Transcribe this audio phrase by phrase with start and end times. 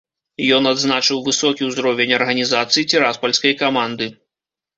[0.55, 4.11] Ён адзначыў высокі ўзровень арганізацыі ціраспальскай каманды.